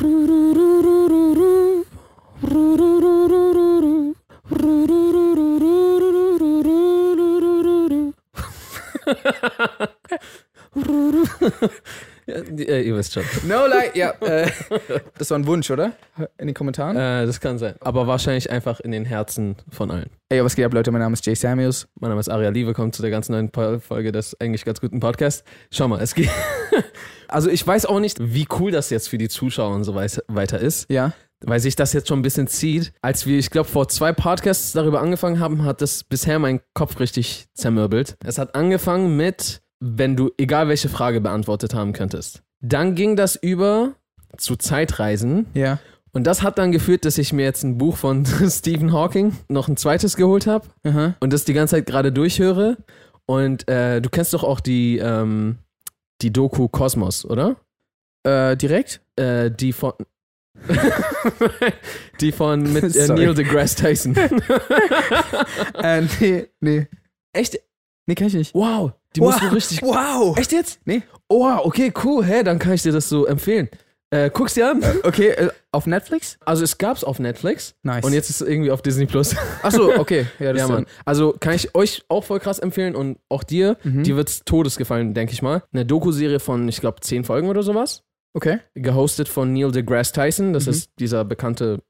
[0.00, 0.04] Ja,
[12.34, 13.24] äh, ihr wisst schon.
[13.46, 14.10] No lie, ja.
[14.20, 14.50] Äh,
[15.18, 15.92] das war ein Wunsch, oder?
[16.36, 16.96] In den Kommentaren.
[16.96, 17.74] Äh, das kann sein.
[17.80, 20.10] Aber wahrscheinlich einfach in den Herzen von allen.
[20.28, 20.92] Ey, was geht ab, Leute?
[20.92, 21.88] Mein Name ist Jay Samuels.
[21.98, 25.00] Mein Name ist Aria Lee, willkommen zu der ganz neuen Folge des eigentlich ganz guten
[25.00, 25.42] Podcasts.
[25.70, 26.30] Schau mal, es geht.
[27.28, 30.06] Also ich weiß auch nicht, wie cool das jetzt für die Zuschauer und so wei-
[30.28, 31.12] weiter ist, Ja.
[31.44, 32.92] weil sich das jetzt schon ein bisschen zieht.
[33.02, 36.98] Als wir, ich glaube, vor zwei Podcasts darüber angefangen haben, hat das bisher meinen Kopf
[37.00, 38.16] richtig zermürbelt.
[38.24, 42.42] Es hat angefangen mit, wenn du egal welche Frage beantwortet haben könntest.
[42.60, 43.92] Dann ging das über
[44.36, 45.78] zu Zeitreisen Ja.
[46.12, 49.68] und das hat dann geführt, dass ich mir jetzt ein Buch von Stephen Hawking noch
[49.68, 50.66] ein zweites geholt habe
[51.20, 52.76] und das die ganze Zeit gerade durchhöre.
[53.26, 55.58] Und äh, du kennst doch auch die, ähm,
[56.22, 57.56] die Doku Kosmos, oder?
[58.24, 59.00] Äh, direkt?
[59.16, 59.94] Äh, die von.
[62.20, 63.08] die von mit äh.
[63.08, 64.16] Neil deGrasse Tyson.
[65.74, 66.88] äh, nee, nee.
[67.32, 67.60] Echt?
[68.06, 68.54] Nee, kann ich nicht.
[68.54, 69.30] Wow, die wow.
[69.30, 69.82] musst du richtig.
[69.82, 70.36] Wow.
[70.36, 70.80] Echt jetzt?
[70.84, 71.02] Nee.
[71.28, 72.24] Oh, wow, okay, cool.
[72.24, 73.68] Hä, dann kann ich dir das so empfehlen.
[74.10, 74.82] Äh, guck's dir an.
[75.02, 76.38] Okay, äh, auf Netflix?
[76.46, 78.04] Also es gab's auf Netflix Nice.
[78.04, 79.36] und jetzt ist es irgendwie auf Disney Plus.
[79.62, 80.26] Achso, okay.
[80.38, 80.86] Ja, das ja, Mann.
[81.04, 83.76] Also kann ich euch auch voll krass empfehlen und auch dir.
[83.84, 84.04] Mhm.
[84.04, 85.62] Dir wird's Todes gefallen, denke ich mal.
[85.72, 88.02] Eine Doku-Serie von, ich glaube, zehn Folgen oder sowas.
[88.34, 88.60] Okay.
[88.74, 90.52] Gehostet von Neil deGrasse Tyson.
[90.54, 90.70] Das Mhm.
[90.72, 91.80] ist dieser bekannte,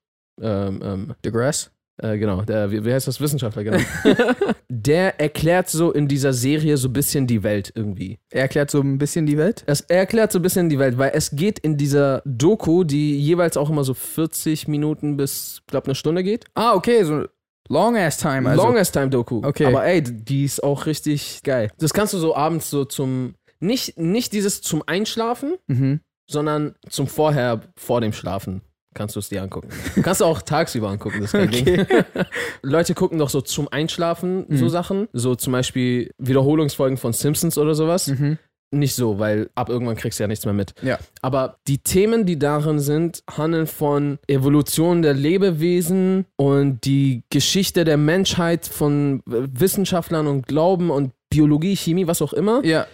[0.40, 1.70] ähm, ähm, The Grass?
[2.00, 3.20] Äh, genau, der, wie, wie heißt das?
[3.20, 3.78] Wissenschaftler, genau.
[4.68, 8.18] der erklärt so in dieser Serie so ein bisschen die Welt irgendwie.
[8.30, 9.64] Er erklärt so ein bisschen die Welt.
[9.66, 13.18] Es, er erklärt so ein bisschen die Welt, weil es geht in dieser Doku, die
[13.18, 16.44] jeweils auch immer so 40 Minuten bis, glaube eine Stunde geht.
[16.54, 17.24] Ah, okay, so
[17.68, 18.48] long ass time.
[18.48, 18.62] Also.
[18.62, 19.42] Longest Time Doku.
[19.44, 19.66] Okay.
[19.66, 21.70] Aber ey, die ist auch richtig geil.
[21.78, 26.00] Das kannst du so abends so zum, nicht, nicht dieses zum Einschlafen, Mhm.
[26.30, 28.62] sondern zum Vorher, vor dem Schlafen.
[28.98, 29.68] Kannst du es dir angucken.
[29.94, 31.86] Du kannst du auch tagsüber angucken, das ist kein Ding.
[32.62, 34.68] Leute gucken doch so zum Einschlafen so Mhm.
[34.68, 35.08] Sachen.
[35.12, 38.08] So zum Beispiel Wiederholungsfolgen von Simpsons oder sowas.
[38.08, 38.38] Mhm.
[38.70, 40.74] Nicht so, weil ab irgendwann kriegst du ja nichts mehr mit.
[40.82, 40.98] Ja.
[41.22, 47.96] Aber die Themen, die darin sind, handeln von Evolution der Lebewesen und die Geschichte der
[47.96, 52.86] Menschheit von Wissenschaftlern und Glauben und Biologie, Chemie, was auch immer, Ja.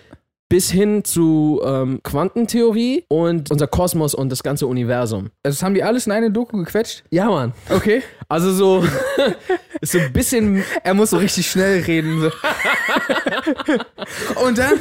[0.54, 5.30] Bis hin zu ähm, Quantentheorie und unser Kosmos und das ganze Universum.
[5.42, 7.02] Also, das haben die alles in eine Doku gequetscht?
[7.10, 7.52] Ja, Mann.
[7.70, 8.04] Okay.
[8.28, 8.84] Also so,
[9.80, 12.20] ist so ein bisschen Er muss so richtig schnell reden.
[12.20, 12.30] So.
[14.46, 14.78] Und dann?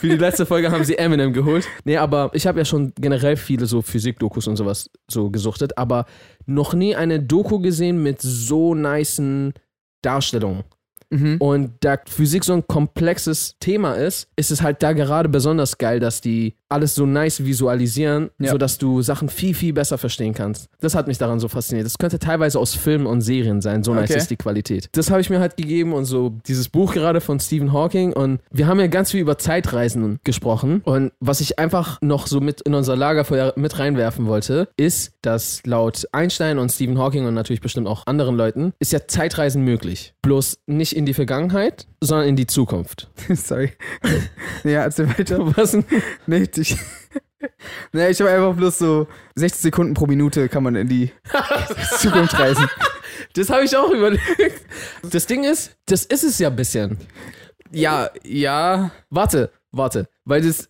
[0.00, 1.66] Für die letzte Folge haben sie Eminem geholt.
[1.84, 6.04] Nee, aber ich habe ja schon generell viele so Physik-Dokus und sowas so gesuchtet, aber
[6.44, 9.54] noch nie eine Doku gesehen mit so nicen
[10.02, 10.64] Darstellungen.
[11.16, 11.36] Mhm.
[11.38, 16.00] Und da Physik so ein komplexes Thema ist, ist es halt da gerade besonders geil,
[16.00, 18.50] dass die alles so nice visualisieren, Ja.
[18.50, 20.68] sodass du Sachen viel, viel besser verstehen kannst.
[20.80, 21.86] Das hat mich daran so fasziniert.
[21.86, 24.18] Das könnte teilweise aus Filmen und Serien sein, so nice Okay.
[24.18, 24.88] ist die Qualität.
[24.92, 28.40] Das habe ich mir halt gegeben und so dieses Buch gerade von Stephen Hawking und
[28.50, 32.60] wir haben ja ganz viel über Zeitreisen gesprochen und was ich einfach noch so mit
[32.62, 37.60] in unser Lagerfeuer mit reinwerfen wollte, ist, dass laut Einstein und Stephen Hawking und natürlich
[37.60, 40.14] bestimmt auch anderen Leuten, ist ja Zeitreisen möglich.
[40.22, 43.10] Bloß nicht in die Vergangenheit, sondern in die Zukunft.
[43.34, 43.72] Sorry.
[44.64, 45.38] Ja, erzähl weiter.
[45.56, 45.84] Was denn?
[46.26, 46.76] Nee, ich,
[47.92, 49.06] nee, ich habe einfach bloß so
[49.36, 51.12] 60 Sekunden pro Minute kann man in die
[51.98, 52.68] Zukunft reisen.
[53.34, 54.22] Das habe ich auch überlegt.
[55.10, 56.98] Das Ding ist, das ist es ja ein bisschen.
[57.70, 58.90] Ja, ja.
[59.10, 60.68] Warte, warte, weil das,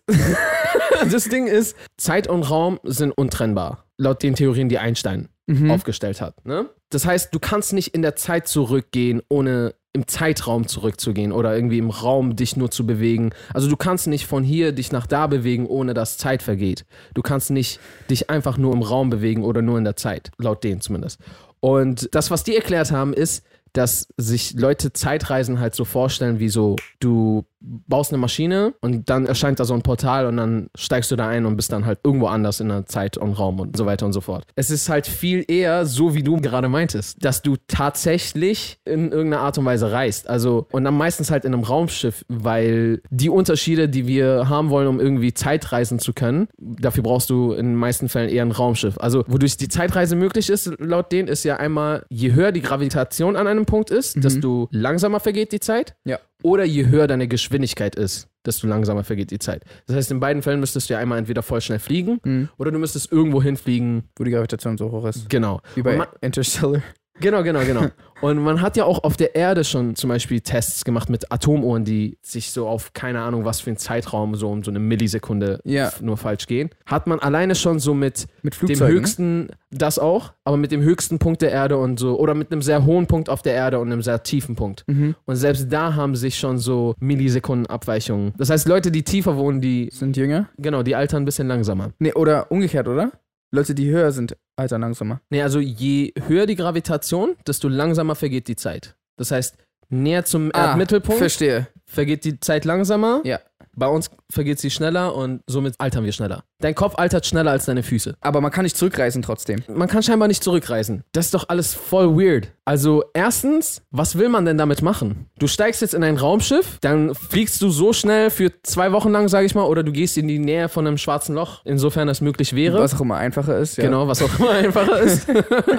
[1.09, 5.71] das Ding ist, Zeit und Raum sind untrennbar, laut den Theorien, die Einstein Mhm.
[5.71, 6.45] aufgestellt hat.
[6.45, 6.69] Ne?
[6.89, 11.79] Das heißt, du kannst nicht in der Zeit zurückgehen, ohne im Zeitraum zurückzugehen oder irgendwie
[11.79, 13.31] im Raum dich nur zu bewegen.
[13.51, 16.85] Also du kannst nicht von hier dich nach da bewegen, ohne dass Zeit vergeht.
[17.15, 20.63] Du kannst nicht dich einfach nur im Raum bewegen oder nur in der Zeit, laut
[20.63, 21.19] denen zumindest.
[21.59, 23.43] Und das, was die erklärt haben, ist,
[23.73, 29.25] dass sich Leute Zeitreisen halt so vorstellen, wie so, du baust eine Maschine und dann
[29.25, 31.99] erscheint da so ein Portal und dann steigst du da ein und bist dann halt
[32.03, 34.45] irgendwo anders in der Zeit und Raum und so weiter und so fort.
[34.55, 39.43] Es ist halt viel eher so, wie du gerade meintest, dass du tatsächlich in irgendeiner
[39.43, 40.29] Art und Weise reist.
[40.29, 44.87] Also, und dann meistens halt in einem Raumschiff, weil die Unterschiede, die wir haben wollen,
[44.87, 48.97] um irgendwie Zeitreisen zu können, dafür brauchst du in den meisten Fällen eher ein Raumschiff.
[48.99, 53.35] Also, wodurch die Zeitreise möglich ist, laut denen, ist ja einmal, je höher die Gravitation
[53.35, 55.95] an einem Punkt ist, desto langsamer vergeht die Zeit.
[56.05, 56.19] Ja.
[56.43, 59.63] Oder je höher deine Geschwindigkeit ist, desto langsamer vergeht die Zeit.
[59.87, 62.49] Das heißt, in beiden Fällen müsstest du ja einmal entweder voll schnell fliegen Mhm.
[62.57, 64.03] oder du müsstest irgendwo hinfliegen.
[64.15, 65.29] Wo die Gravitation so hoch ist.
[65.29, 65.61] Genau.
[65.75, 66.81] Wie bei Und ma- Interstellar.
[67.19, 67.85] Genau, genau, genau.
[68.21, 71.85] Und man hat ja auch auf der Erde schon zum Beispiel Tests gemacht mit Atomuhren,
[71.85, 75.59] die sich so auf keine Ahnung was für einen Zeitraum, so um so eine Millisekunde
[75.63, 75.91] Ja.
[76.01, 76.71] nur falsch gehen.
[76.87, 78.87] Hat man alleine schon so mit Mit dem ne?
[78.87, 82.63] höchsten, das auch, aber mit dem höchsten Punkt der Erde und so, oder mit einem
[82.63, 84.83] sehr hohen Punkt auf der Erde und einem sehr tiefen Punkt.
[84.87, 85.13] Mhm.
[85.25, 88.33] Und selbst da haben sich schon so Millisekunden Abweichungen.
[88.39, 90.49] Das heißt, Leute, die tiefer wohnen, die, Sind jünger?
[90.57, 91.91] genau, die altern ein bisschen langsamer.
[91.99, 93.11] Nee, oder umgekehrt, oder?
[93.51, 95.21] Leute, die höher sind, altern langsamer.
[95.29, 98.95] Nee, also je höher die Gravitation, desto langsamer vergeht die Zeit.
[99.17, 99.55] Das heißt,
[99.89, 101.67] näher zum Erdmittelpunkt Verstehe.
[101.85, 103.21] vergeht die Zeit langsamer.
[103.23, 103.39] Ja.
[103.75, 106.43] Bei uns vergeht sie schneller und somit altern wir schneller.
[106.59, 108.15] Dein Kopf altert schneller als deine Füße.
[108.21, 109.63] Aber man kann nicht zurückreisen trotzdem.
[109.67, 111.03] Man kann scheinbar nicht zurückreisen.
[111.11, 112.51] Das ist doch alles voll weird.
[112.67, 115.27] Also erstens, was will man denn damit machen?
[115.39, 119.29] Du steigst jetzt in ein Raumschiff, dann fliegst du so schnell für zwei Wochen lang,
[119.29, 122.19] sage ich mal, oder du gehst in die Nähe von einem schwarzen Loch, insofern das
[122.19, 122.79] möglich wäre.
[122.79, 123.77] Was auch immer einfacher ist.
[123.77, 123.85] Ja.
[123.85, 125.27] Genau, was auch immer einfacher ist.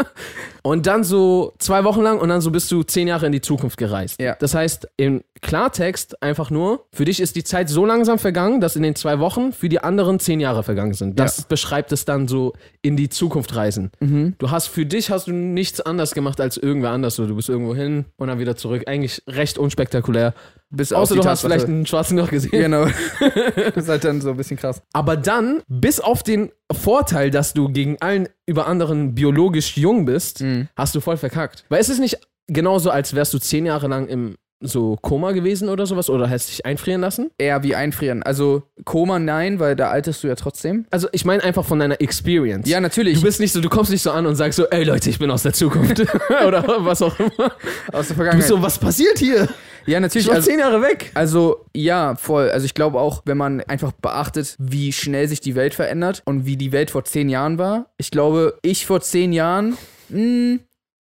[0.63, 3.43] und dann so zwei Wochen lang und dann so bist du zehn Jahre in die
[3.43, 4.19] Zukunft gereist.
[4.19, 4.37] Ja.
[4.37, 8.77] Das heißt, im Klartext einfach nur, für dich ist die Zeit so langsam vergangen, dass
[8.77, 11.21] in den zwei Wochen für die anderen zehn Jahre vergangen sind.
[11.21, 13.91] Das beschreibt es dann so in die Zukunft reisen.
[14.01, 14.35] Mhm.
[14.39, 17.17] Du hast für dich hast du nichts anders gemacht als irgendwer anders.
[17.17, 18.85] So, du bist irgendwo hin und dann wieder zurück.
[18.87, 20.35] Eigentlich recht unspektakulär.
[20.71, 22.51] Bis Außer du hast Tatsache- vielleicht einen schwarzen Loch gesehen.
[22.51, 22.87] Genau.
[23.57, 24.83] das ist halt dann so ein bisschen krass.
[24.93, 30.41] Aber dann, bis auf den Vorteil, dass du gegen allen über anderen biologisch jung bist,
[30.43, 30.69] Mhm.
[30.77, 31.65] hast du voll verkackt.
[31.69, 35.69] Weil es ist nicht genauso, als wärst du zehn Jahre lang im so Koma gewesen
[35.69, 37.31] oder sowas oder hättest dich einfrieren lassen.
[37.39, 38.23] Eher wie einfrieren.
[38.25, 40.85] Also Koma nein, weil da alterst du ja trotzdem.
[40.91, 42.69] Also ich meine einfach von deiner Experience.
[42.69, 43.19] Ja, natürlich.
[43.19, 45.19] Du bist nicht so, du kommst nicht so an und sagst so, ey Leute, ich
[45.21, 46.01] bin aus der Zukunft.
[46.47, 47.31] oder was auch immer.
[47.31, 47.51] aus der
[47.93, 48.49] Du bist Vergangenheit.
[48.49, 49.49] so, was passiert hier?
[49.87, 50.27] ja, Ich natürlich.
[50.29, 51.13] war Also, zehn Jahre weg.
[51.15, 52.51] also, ja, voll.
[52.51, 56.47] Also ich glaube auch, wenn man einfach beachtet, wie schnell sich die Welt verändert und
[56.47, 57.87] wie die Welt vor zehn Jahren war.
[57.97, 59.77] Ich glaube, ich vor zehn Jahren,
[60.09, 60.59] mh,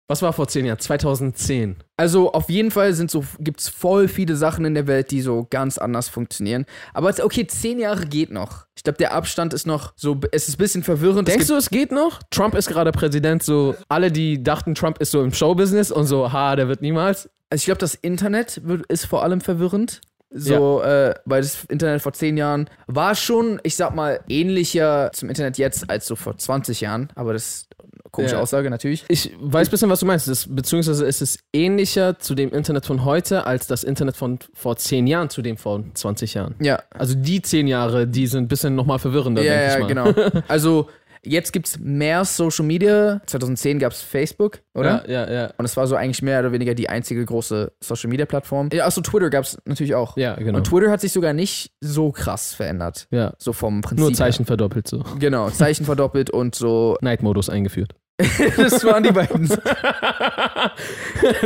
[0.09, 0.79] Was war vor zehn Jahren?
[0.79, 1.77] 2010.
[2.01, 5.47] Also auf jeden Fall sind so, gibt's voll viele Sachen in der Welt, die so
[5.51, 6.65] ganz anders funktionieren.
[6.95, 8.65] Aber okay, zehn Jahre geht noch.
[8.75, 11.29] Ich glaube, der Abstand ist noch so, es ist ein bisschen verwirrend.
[11.29, 12.23] Es Denkst gibt- du, es geht noch?
[12.31, 16.33] Trump ist gerade Präsident, so alle, die dachten, Trump ist so im Showbusiness und so,
[16.33, 17.29] ha, der wird niemals.
[17.51, 20.01] Also ich glaube, das Internet wird, ist vor allem verwirrend.
[20.33, 25.29] So, äh, weil das Internet vor zehn Jahren war schon, ich sag mal, ähnlicher zum
[25.29, 27.11] Internet jetzt als so vor 20 Jahren.
[27.15, 27.67] Aber das
[28.11, 28.41] komische Ja.
[28.41, 29.05] Aussage natürlich.
[29.09, 30.29] Ich weiß ein bisschen, was du meinst.
[30.29, 34.77] Das, beziehungsweise ist es ähnlicher zu dem Internet von heute als das Internet von vor
[34.77, 36.55] zehn Jahren zu dem von 20 Jahren.
[36.61, 40.05] Ja, Also die zehn Jahre, die sind ein bisschen nochmal verwirrender, ja, denke ich ja,
[40.05, 40.13] mal.
[40.15, 40.41] genau.
[40.49, 40.89] Also
[41.23, 43.21] jetzt gibt's mehr Social Media.
[43.27, 45.05] 2010 gab's Facebook, oder?
[45.07, 45.51] Ja, ja, ja.
[45.59, 48.71] Und es war so eigentlich mehr oder weniger die einzige große Social Media Plattform.
[48.73, 50.17] Ja, achso, Twitter gab es natürlich auch.
[50.17, 50.57] Ja, genau.
[50.57, 53.07] Und Twitter hat sich sogar nicht so krass verändert.
[53.11, 53.35] ja.
[53.39, 53.99] So vom Prinzip.
[53.99, 54.17] Nur her.
[54.17, 55.05] Zeichen verdoppelt so.
[55.19, 56.97] Genau, Zeichen verdoppelt und so.
[57.03, 57.93] Night-Modus eingeführt.
[58.57, 59.47] das waren die beiden.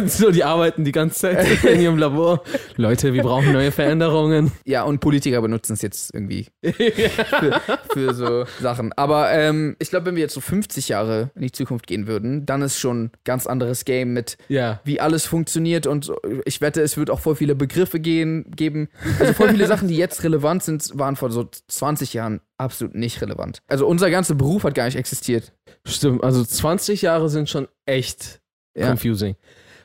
[0.07, 2.43] so, die arbeiten die ganze Zeit in ihrem Labor.
[2.77, 4.53] Leute, wir brauchen neue Veränderungen.
[4.65, 7.61] Ja, und Politiker benutzen es jetzt irgendwie für,
[7.93, 8.93] für so Sachen.
[8.95, 12.47] Aber ähm, ich glaube, wenn wir jetzt so 50 Jahre in die Zukunft gehen würden,
[12.47, 14.81] dann ist schon ein ganz anderes Game mit Ja.
[14.85, 16.13] wie alles funktioniert und
[16.45, 18.89] ich wette, es wird auch voll viele Begriffe gehen, geben.
[19.19, 23.21] Also voll viele Sachen, die jetzt relevant sind, waren vor so 20 Jahren absolut nicht
[23.21, 23.59] relevant.
[23.69, 25.53] Also unser ganzer Beruf hat gar nicht existiert.
[25.87, 28.41] Stimmt, also 20 Jahre sind schon echt
[28.75, 28.89] Ja.
[28.89, 29.37] confusing.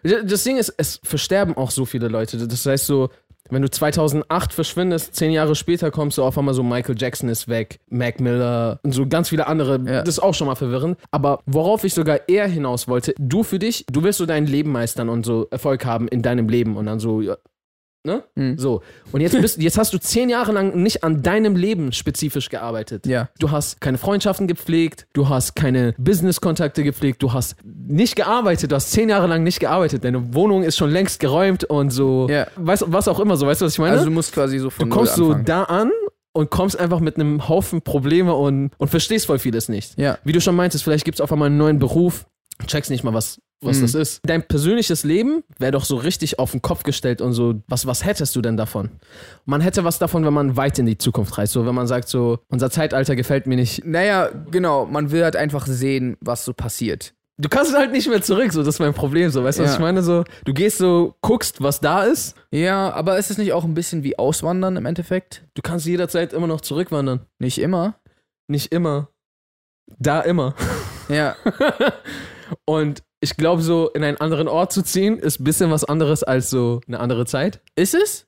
[0.04, 2.48] Das Ding ist, es versterben auch so viele Leute.
[2.48, 3.10] Das heißt so,
[3.50, 7.48] wenn du 2008 verschwindest, zehn Jahre später kommst du auf einmal so, Michael Jackson ist
[7.48, 9.80] weg, Mac Miller und so ganz viele andere.
[9.86, 10.00] Ja.
[10.04, 10.98] Das ist auch schon mal verwirrend.
[11.12, 14.72] Aber worauf ich sogar eher hinaus wollte, du für dich, du willst so dein Leben
[14.72, 17.22] meistern und so Erfolg haben in deinem Leben und dann so,
[18.04, 18.24] ne?
[18.36, 18.58] Hm.
[18.58, 18.82] So.
[19.12, 23.06] Und jetzt, bist, jetzt hast du zehn Jahre lang nicht an deinem Leben spezifisch gearbeitet.
[23.06, 23.30] Ja.
[23.40, 28.76] Du hast keine Freundschaften gepflegt, du hast keine Business-Kontakte gepflegt, du hast nicht gearbeitet, du
[28.76, 30.04] hast zehn Jahre lang nicht gearbeitet.
[30.04, 32.28] Deine Wohnung ist schon längst geräumt und so.
[32.30, 32.48] Ja.
[32.56, 33.94] Weißt, was auch immer so, weißt du, was ich meine?
[33.94, 35.92] Also du musst quasi so du von kommst Null so da an
[36.34, 39.98] und kommst einfach mit einem Haufen Probleme und, und verstehst voll vieles nicht.
[39.98, 40.18] Ja.
[40.24, 42.26] Wie du schon meintest, vielleicht gibt es auf einmal einen neuen Beruf,
[42.68, 43.82] checkst nicht mal, was, was Mhm.
[43.82, 44.22] das ist.
[44.26, 48.06] Dein persönliches Leben wäre doch so richtig auf den Kopf gestellt und so, was, was
[48.06, 48.90] hättest du denn davon?
[49.46, 51.54] Man hätte was davon, wenn man weit in die Zukunft reist.
[51.54, 53.84] So, wenn man sagt, so, unser Zeitalter gefällt mir nicht.
[53.86, 57.14] Naja, genau, man will halt einfach sehen, was so passiert.
[57.42, 59.70] Du kannst halt nicht mehr zurück, so, das ist mein Problem, so, weißt du, was
[59.72, 59.76] Ja.
[59.76, 60.04] ich meine?
[60.04, 63.74] So, du gehst so, guckst, was da ist, Ja, aber ist es nicht auch ein
[63.74, 65.44] bisschen wie Auswandern im Endeffekt?
[65.54, 67.22] du kannst jederzeit immer noch zurückwandern.
[67.40, 67.96] Nicht immer.
[68.48, 69.08] Nicht immer.
[70.00, 70.54] Da immer.
[71.08, 71.36] Ja.
[72.66, 76.24] Und ich glaube, so in einen anderen Ort zu ziehen, ist ein bisschen was anderes
[76.24, 77.62] als so eine andere Zeit.
[77.76, 78.26] Ist es?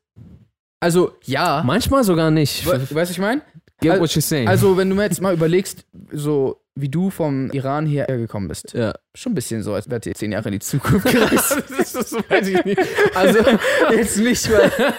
[0.80, 1.64] Also, ja.
[1.66, 2.66] Manchmal sogar nicht.
[2.66, 3.42] We weißt du, was ich meine?
[3.82, 4.48] Get Al- what you're saying.
[4.48, 8.74] Also, wenn du mir jetzt mal überlegst, so wie du vom Iran hierher gekommen bist.
[8.74, 8.94] Ja.
[9.14, 11.64] Schon ein bisschen so, als wärt ihr zehn Jahre in die Zukunft gereist.
[11.78, 12.82] das, das weiß ich nicht.
[13.14, 13.40] also,
[13.92, 14.72] jetzt nicht, weil.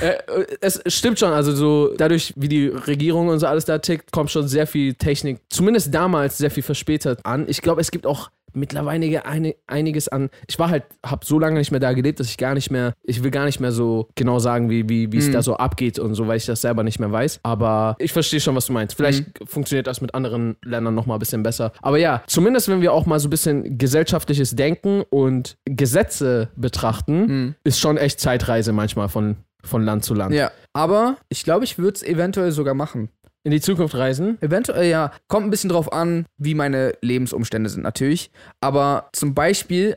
[0.00, 0.16] Äh,
[0.60, 4.32] es stimmt schon, also so dadurch, wie die Regierung und so alles da tickt, kommt
[4.32, 7.44] schon sehr viel Technik, zumindest damals sehr viel verspätet an.
[7.46, 10.30] Ich glaube, es gibt auch mittlerweile eine, einiges an.
[10.48, 12.94] Ich war halt, habe so lange nicht mehr da gelebt, dass ich gar nicht mehr,
[13.02, 15.32] ich will gar nicht mehr so genau sagen, wie wie es Mhm.
[15.32, 17.40] da so abgeht und so, weil ich das selber nicht mehr weiß.
[17.42, 18.94] Aber ich verstehe schon, was du meinst.
[18.96, 21.72] Vielleicht funktioniert das mit anderen Ländern noch mal ein bisschen besser.
[21.82, 27.28] Aber ja, zumindest wenn wir auch mal so ein bisschen gesellschaftliches Denken und Gesetze betrachten,
[27.28, 27.54] Hm.
[27.64, 30.34] ist schon echt Zeitreise manchmal von von Land zu Land.
[30.34, 33.10] Ja, aber ich glaube, ich würde es eventuell sogar machen.
[33.44, 34.38] In die Zukunft reisen.
[34.40, 35.12] Eventuell ja.
[35.28, 38.30] Kommt ein bisschen drauf an, wie meine Lebensumstände sind, natürlich.
[38.60, 39.96] Aber zum Beispiel,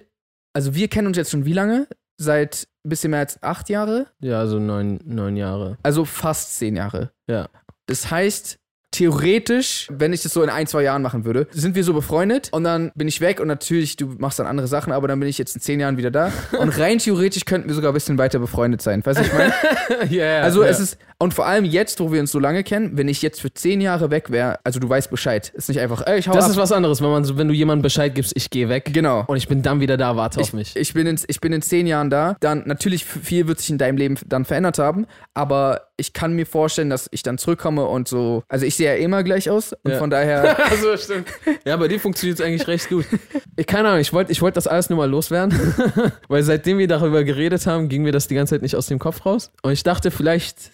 [0.54, 1.88] also wir kennen uns jetzt schon wie lange?
[2.18, 4.08] Seit ein bisschen mehr als acht Jahre?
[4.20, 5.78] Ja, so neun, neun Jahre.
[5.84, 7.12] Also fast zehn Jahre.
[7.28, 7.50] Ja.
[7.88, 8.58] Das heißt,
[8.96, 12.50] theoretisch, wenn ich das so in ein, zwei Jahren machen würde, sind wir so befreundet
[12.52, 15.30] und dann bin ich weg und natürlich, du machst dann andere Sachen, aber dann bin
[15.30, 16.32] ich jetzt in zehn Jahren wieder da.
[16.60, 19.06] Und rein theoretisch könnten wir sogar ein bisschen weiter befreundet sein.
[19.06, 19.54] Weißt du, was ich meine?
[20.12, 23.08] ja, Also es ist, und vor allem jetzt, wo wir uns so lange kennen, wenn
[23.08, 25.50] ich jetzt für zehn Jahre weg wäre, also du weißt Bescheid.
[25.56, 26.52] Ist nicht einfach, ey, ich hau Das ab.
[26.52, 29.24] ist was anderes, wenn man so, wenn du jemandem Bescheid gibst, ich gehe weg genau.
[29.28, 30.76] und ich bin dann wieder da, warte auf Ich, mich.
[30.76, 32.36] ich, bin in, ich bin in zehn Jahren da.
[32.40, 36.46] Dann natürlich viel wird sich in deinem Leben dann verändert haben, aber ich kann mir
[36.46, 38.44] vorstellen, dass ich dann zurückkomme und so.
[38.50, 39.98] Also ich sehe ja immer gleich aus und Ja.
[40.00, 40.58] von daher.
[40.72, 41.28] Also stimmt.
[41.66, 43.06] Ja, bei dir funktioniert es eigentlich recht gut.
[43.56, 45.54] Ich keine Ahnung, ich wollte ich wollt das alles nur mal loswerden,
[46.28, 49.00] weil seitdem wir darüber geredet haben, ging mir das die ganze Zeit nicht aus dem
[49.00, 49.52] Kopf raus.
[49.64, 50.72] Und ich dachte, vielleicht,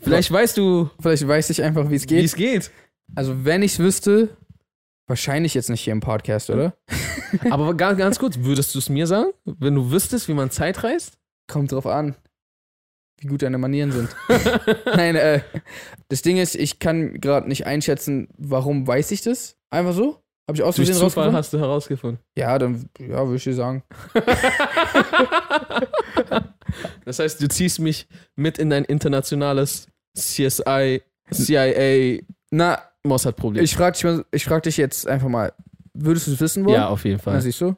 [0.00, 2.24] vielleicht weißt du, Vielleicht weiß ich einfach, wie es wie geht.
[2.24, 2.70] es geht.
[3.14, 4.28] Also wenn ich es wüsste,
[5.06, 6.74] wahrscheinlich jetzt nicht hier im Podcast, oder?
[7.50, 10.84] Aber ganz, ganz kurz, würdest du es mir sagen, wenn du wüsstest, wie man Zeit
[10.84, 11.14] reist?
[11.48, 12.14] Kommt drauf an,
[13.20, 14.08] wie gut deine Manieren sind.
[14.86, 15.40] Nein, äh,
[16.08, 19.56] das Ding ist, ich kann gerade nicht einschätzen, warum weiß ich das?
[19.70, 20.20] Einfach so?
[20.48, 21.32] Habe ich aus Versehen rausgefunden?
[21.36, 22.18] hast du herausgefunden.
[22.36, 23.84] Ja, dann, ja, würde ich dir sagen.
[27.04, 33.64] Das heißt, du ziehst mich mit in dein internationales CSI, CIA, Na, Mossad-Problem.
[33.64, 35.52] ich frage dich, mal- ich frag dich jetzt einfach mal,
[35.94, 36.76] würdest du es wissen wollen?
[36.76, 37.40] Ja, auf jeden Na, Fall.
[37.40, 37.74] siehst du?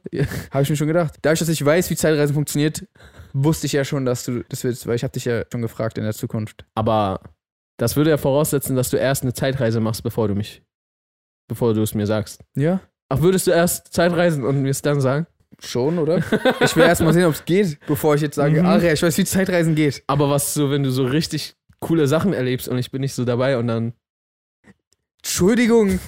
[0.50, 1.14] Habe ich mir schon gedacht.
[1.22, 2.86] Dadurch, dass ich weiß, wie Zeitreisen funktioniert,
[3.32, 5.98] wusste ich ja schon, dass du das willst, weil ich habe dich ja schon gefragt
[5.98, 6.64] in der Zukunft.
[6.74, 7.20] Aber
[7.78, 10.62] das würde ja voraussetzen, dass du erst eine Zeitreise machst, bevor du mich,
[11.48, 12.42] bevor du es mir sagst.
[12.56, 12.80] Ja?
[13.08, 15.26] Ach, würdest du erst Zeitreisen und mir es dann sagen?
[15.58, 16.22] Schon, oder?
[16.60, 18.66] Ich will erst mal sehen, ob es geht, bevor ich jetzt sage, Mhm.
[18.66, 20.02] ach ja, ich weiß, wie Zeitreisen geht.
[20.06, 23.24] Aber was so, wenn du so richtig coole Sachen erlebst und ich bin nicht so
[23.24, 23.92] dabei und dann.
[25.24, 26.00] Entschuldigung.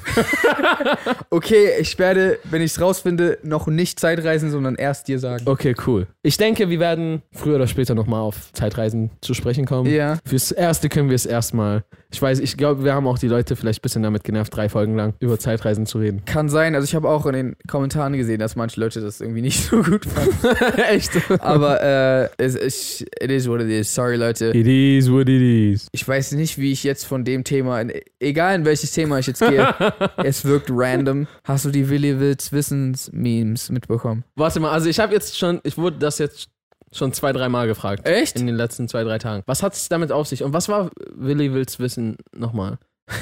[1.31, 5.45] okay, ich werde, wenn ich es rausfinde, noch nicht Zeitreisen, sondern erst dir sagen.
[5.47, 6.09] Okay, cool.
[6.23, 9.89] Ich denke, wir werden früher oder später nochmal auf Zeitreisen zu sprechen kommen.
[9.89, 10.19] Ja.
[10.27, 11.85] Fürs Erste können wir es erstmal.
[12.11, 14.69] Ich weiß, ich glaube, wir haben auch die Leute vielleicht ein bisschen damit genervt, drei
[14.69, 16.25] Folgen lang über Zeitreisen zu reden.
[16.25, 16.75] Kann sein.
[16.75, 19.83] Also ich habe auch in den Kommentaren gesehen, dass manche Leute das irgendwie nicht so
[19.83, 20.79] gut fanden.
[20.89, 21.11] Echt?
[21.41, 23.93] Aber äh, es, ich, it is what it is.
[23.93, 24.47] Sorry, Leute.
[24.55, 25.89] It is what it is.
[25.93, 29.27] Ich weiß nicht, wie ich jetzt von dem Thema, in, egal in welches Thema ich
[29.27, 29.75] jetzt gehe,
[30.19, 31.27] es wirkt random.
[31.45, 34.25] Hast du die Willi Wills Wissens-Memes mitbekommen?
[34.37, 36.49] Warte mal, also ich habe jetzt schon, ich wurde das jetzt
[36.93, 38.07] schon zwei, drei Mal gefragt.
[38.07, 38.39] Echt?
[38.39, 39.43] In den letzten zwei, drei Tagen.
[39.47, 40.43] Was hat es damit auf sich?
[40.43, 42.79] Und was war Willi Wills Wissen nochmal?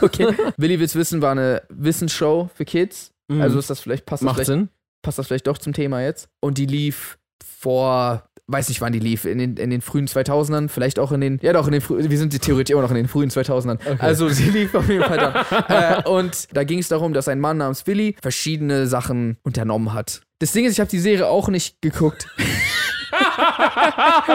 [0.00, 0.34] Okay.
[0.56, 3.12] Willi Wills Wissen war eine Wissensshow für Kids.
[3.28, 3.42] Mhm.
[3.42, 4.68] Also ist das vielleicht, passt das macht vielleicht, Sinn.
[5.02, 6.28] passt das vielleicht doch zum Thema jetzt.
[6.40, 10.68] Und die lief vor, weiß nicht wann die lief, in den, in den frühen 2000ern,
[10.68, 12.96] vielleicht auch in den, ja doch, in den frühen, wir sind theoretisch immer noch in
[12.96, 13.78] den frühen 2000ern.
[13.98, 16.04] Also sie lief auf jeden Fall dann.
[16.04, 20.22] äh, und da ging es darum, dass ein Mann namens Willi verschiedene Sachen unternommen hat.
[20.38, 22.26] Das Ding ist, ich habe die Serie auch nicht geguckt.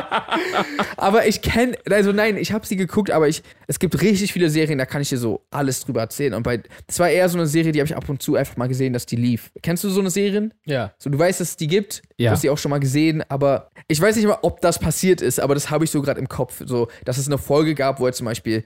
[0.98, 4.50] aber ich kenne, also nein, ich habe sie geguckt, aber ich, es gibt richtig viele
[4.50, 6.34] Serien, da kann ich dir so alles drüber erzählen.
[6.34, 8.58] Und bei, das war eher so eine Serie, die habe ich ab und zu einfach
[8.58, 9.52] mal gesehen, dass die lief.
[9.62, 10.54] Kennst du so eine Serien?
[10.66, 10.94] Ja.
[10.98, 12.30] So, du weißt, dass es die gibt, Ja.
[12.30, 15.22] du hast die auch schon mal gesehen, aber ich weiß nicht mal, ob das passiert
[15.22, 16.62] ist, aber das habe ich so gerade im Kopf.
[16.66, 18.64] So, dass es eine Folge gab, wo er zum Beispiel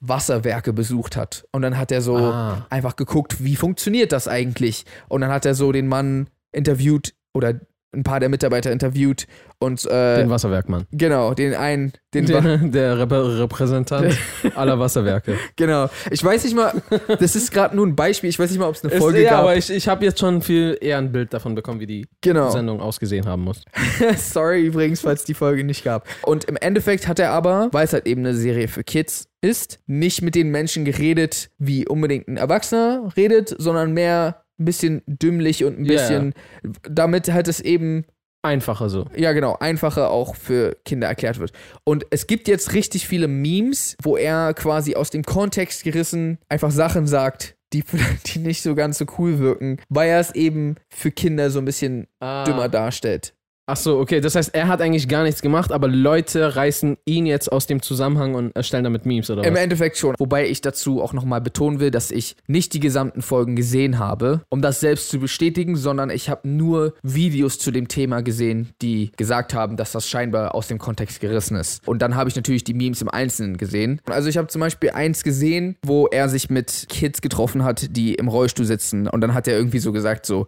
[0.00, 1.46] Wasserwerke besucht hat.
[1.52, 2.66] Und dann hat er so Ah.
[2.68, 4.84] einfach geguckt, wie funktioniert das eigentlich?
[5.08, 7.60] Und dann hat er so den Mann interviewt oder
[7.96, 9.26] ein paar der Mitarbeiter interviewt
[9.58, 10.84] und äh, Den Wasserwerkmann.
[10.92, 14.16] genau, den einen, den Wa- Der, der Rep Repräsentant
[14.54, 15.36] aller Wasserwerke.
[15.56, 15.88] genau.
[16.10, 16.72] Ich weiß nicht mal,
[17.18, 19.22] das ist gerade nur ein Beispiel, ich weiß nicht mal, ob es eine Ist, Folge
[19.22, 19.40] ja, gab.
[19.40, 22.50] aber ich, ich habe jetzt schon viel eher ein Bild davon bekommen, wie die genau.
[22.50, 23.62] Sendung ausgesehen haben muss.
[24.18, 26.06] Sorry übrigens, falls die Folge nicht gab.
[26.22, 29.78] Und im Endeffekt hat er aber, weil es halt eben eine Serie für Kids ist,
[29.86, 35.64] nicht mit den Menschen geredet, wie unbedingt ein Erwachsener redet, sondern mehr ein bisschen dümmlich
[35.64, 36.34] und ein bisschen,
[36.82, 38.04] damit halt es eben
[38.42, 39.06] Einfacher so.
[39.16, 41.52] ja, genau, einfacher auch für Kinder erklärt wird.
[41.84, 46.70] Und es gibt jetzt richtig viele Memes, wo er quasi aus dem Kontext gerissen einfach
[46.70, 47.82] Sachen sagt, die,
[48.26, 51.64] die nicht so ganz so cool wirken, weil er es eben für Kinder so ein
[51.64, 52.44] bisschen Ah.
[52.44, 53.34] dümmer darstellt.
[53.68, 54.20] Ach so, okay.
[54.20, 57.82] Das heißt, er hat eigentlich gar nichts gemacht, aber Leute reißen ihn jetzt aus dem
[57.82, 59.60] Zusammenhang und erstellen damit Memes oder Im was?
[59.60, 60.14] Endeffekt schon.
[60.18, 64.42] Wobei ich dazu auch nochmal betonen will, dass ich nicht die gesamten Folgen gesehen habe,
[64.50, 69.10] um das selbst zu bestätigen, sondern ich habe nur Videos zu dem Thema gesehen, die
[69.16, 71.86] gesagt haben, dass das scheinbar aus dem Kontext gerissen ist.
[71.88, 74.00] Und dann habe ich natürlich die Memes im Einzelnen gesehen.
[74.08, 78.14] Also ich habe zum Beispiel eins gesehen, wo er sich mit Kids getroffen hat, die
[78.14, 79.08] im Rollstuhl sitzen.
[79.08, 80.46] Und dann hat er irgendwie so gesagt, so,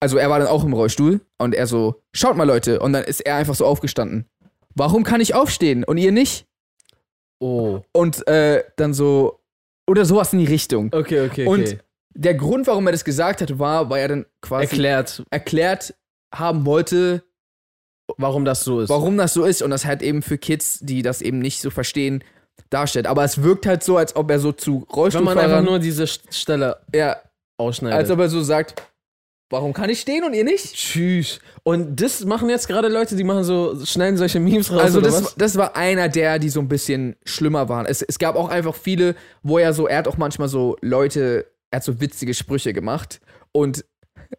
[0.00, 2.80] also er war dann auch im Rollstuhl und er so, schaut mal Leute.
[2.80, 4.26] Und dann ist er einfach so aufgestanden.
[4.74, 6.46] Warum kann ich aufstehen und ihr nicht?
[7.40, 7.80] Oh.
[7.92, 9.40] Und äh, dann so,
[9.88, 10.86] oder sowas in die Richtung.
[10.92, 11.46] Okay, okay, okay.
[11.46, 11.78] Und
[12.14, 15.94] der Grund, warum er das gesagt hat, war, weil er dann quasi erklärt, erklärt
[16.34, 17.22] haben wollte,
[18.16, 18.88] warum das so ist.
[18.88, 21.70] warum das so ist und das halt eben für Kids, die das eben nicht so
[21.70, 22.22] verstehen,
[22.68, 23.06] darstellt.
[23.06, 25.78] Aber es wirkt halt so, als ob er so zu Wenn man einfach Rollstuhlfahrern, nur
[25.78, 27.16] diese St- Stelle ja,
[27.56, 27.98] ausschneidet.
[27.98, 28.82] als ob er so sagt,
[29.50, 30.74] warum kann ich stehen und ihr nicht?
[30.74, 31.40] Tschüss.
[31.64, 34.80] Und das machen jetzt gerade Leute, die machen so, schneiden solche Memes raus.
[34.80, 37.84] Also oder das, das war einer der, die so ein bisschen schlimmer waren.
[37.84, 41.46] Es, es gab auch einfach viele, wo er so, er hat auch manchmal so Leute,
[41.70, 43.20] er hat so witzige Sprüche gemacht
[43.52, 43.84] und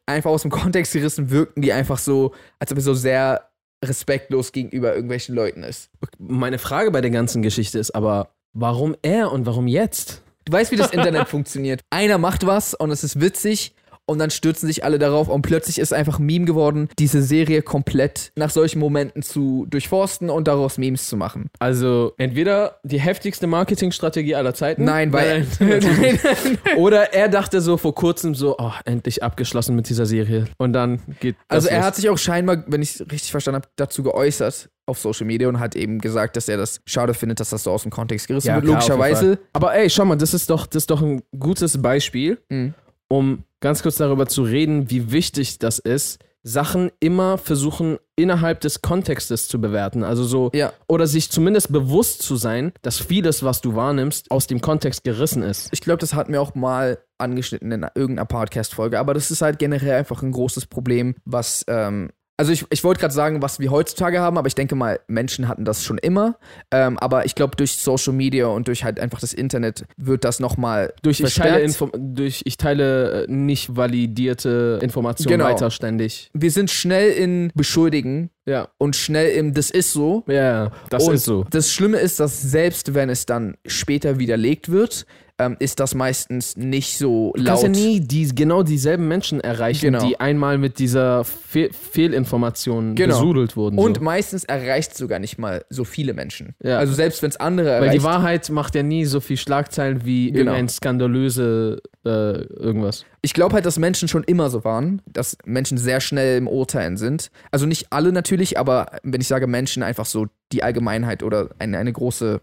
[0.05, 3.49] einfach aus dem Kontext gerissen wirkten die einfach so, als ob er so sehr
[3.83, 5.89] respektlos gegenüber irgendwelchen Leuten ist.
[6.17, 10.21] Meine Frage bei der ganzen Geschichte ist aber, warum er und warum jetzt?
[10.45, 11.81] Du weißt, wie das Internet funktioniert.
[11.89, 13.75] Einer macht was und es ist witzig
[14.11, 17.61] und dann stürzen sich alle darauf und plötzlich ist einfach ein Meme geworden, diese Serie
[17.61, 21.49] komplett nach solchen Momenten zu durchforsten und daraus Memes zu machen.
[21.59, 24.83] Also entweder die heftigste Marketingstrategie aller Zeiten.
[24.83, 25.47] Nein, weil.
[25.59, 26.19] Nein,
[26.77, 30.45] Oder er dachte so vor kurzem so, oh, endlich abgeschlossen mit dieser Serie.
[30.57, 31.85] Und dann geht Also er los.
[31.87, 35.47] hat sich auch scheinbar, wenn ich es richtig verstanden habe, dazu geäußert auf Social Media
[35.47, 38.27] und hat eben gesagt, dass er das schade findet, dass das so aus dem Kontext
[38.27, 38.65] gerissen Ja, wird.
[38.65, 39.39] klar, Logischerweise.
[39.53, 42.73] Aber ey, schau mal, das ist doch, das ist doch ein gutes Beispiel, Mhm.
[43.11, 48.81] Um ganz kurz darüber zu reden, wie wichtig das ist, Sachen immer versuchen, innerhalb des
[48.81, 50.03] Kontextes zu bewerten.
[50.03, 50.73] Also so, Ja.
[50.87, 55.43] oder sich zumindest bewusst zu sein, dass vieles, was du wahrnimmst, aus dem Kontext gerissen
[55.43, 55.69] ist.
[55.71, 59.59] Ich glaube, das hatten wir auch mal angeschnitten in irgendeiner Podcast-Folge, aber das ist halt
[59.59, 61.63] generell einfach ein großes Problem, was.
[61.67, 62.09] Ähm,
[62.41, 65.47] also ich, ich wollte gerade sagen, was wir heutzutage haben, aber ich denke mal, Menschen
[65.47, 66.37] hatten das schon immer.
[66.71, 70.39] Ähm, aber ich glaube, durch Social Media und durch halt einfach das Internet wird das
[70.39, 75.51] nochmal Durch ich, teile durch ich teile äh, nicht validierte Informationen Genau.
[75.51, 76.31] weiter ständig.
[76.33, 78.69] Wir sind schnell in Beschuldigen Ja.
[78.79, 80.23] und schnell im Das ist so.
[80.27, 81.45] Ja, das und ist so.
[81.51, 85.05] Das Schlimme ist, dass selbst wenn es dann später widerlegt wird,
[85.41, 87.75] ähm, ist das meistens nicht so Du kannst laut.
[87.75, 90.05] ja nie die, genau dieselben Menschen erreichen, Genau.
[90.05, 93.15] die einmal mit dieser Fe Fehlinformation Genau.
[93.19, 93.77] besudelt wurden.
[93.77, 94.03] und so.
[94.03, 96.55] meistens erreicht sogar nicht mal so viele Menschen.
[96.63, 96.77] Ja.
[96.77, 97.93] Also selbst wenn es andere Weil erreicht.
[97.95, 100.51] die Wahrheit macht ja nie so viel Schlagzeilen wie Genau.
[100.51, 103.05] irgendein skandalöse äh, irgendwas.
[103.21, 106.97] ich glaube halt, dass Menschen schon immer so waren, dass Menschen sehr schnell im Urteilen
[106.97, 107.29] sind.
[107.51, 111.77] Also nicht alle natürlich, aber wenn ich sage Menschen, einfach so die Allgemeinheit oder eine,
[111.77, 112.41] eine große.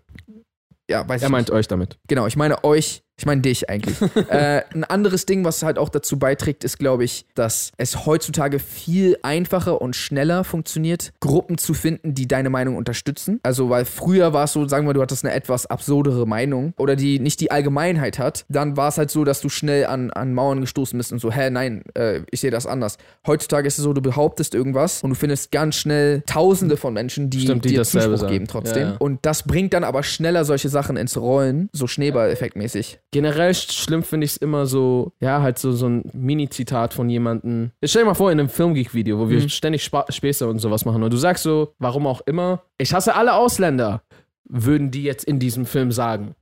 [0.89, 1.99] Ja, weiß Er meint euch damit.
[2.09, 4.01] Genau, ich meine euch, ich meine dich eigentlich.
[4.31, 8.61] äh, ein anderes Ding, was halt auch dazu beiträgt, ist, glaube ich, dass es heutzutage
[8.61, 13.41] viel einfacher und schneller funktioniert, Gruppen zu finden, die deine Meinung unterstützen.
[13.43, 16.95] Also, weil früher war es so, sagen wir, du hattest eine etwas absurdere Meinung oder
[16.95, 20.33] die nicht die Allgemeinheit hat, dann war es halt so, dass du schnell an, an
[20.33, 22.99] Mauern gestoßen bist und so, hä, nein, äh, ich sehe das anders.
[23.27, 27.31] Heutzutage ist es so, du behauptest irgendwas und du findest ganz schnell Tausende von Menschen,
[27.31, 28.83] die, Stimmt, die dir Zuspruch geben trotzdem.
[28.83, 28.97] Ja, ja.
[28.99, 33.01] Und das bringt dann aber schneller solche Sachen ins Rollen, so Schneeball-Effektmäßig.
[33.11, 37.09] Generell sch- schlimm finde ich es immer so, ja, halt so, so ein Mini-Zitat von
[37.09, 37.71] jemandem.
[37.81, 39.49] Jetzt stell dir mal vor, in einem Filmgeek-Video, wo wir Mhm.
[39.49, 41.03] ständig Spa Späße und sowas machen.
[41.03, 44.03] Und du sagst so, warum auch immer, ich hasse alle Ausländer,
[44.45, 46.35] würden die jetzt in diesem Film sagen.